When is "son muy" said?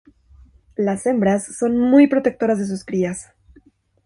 1.55-2.07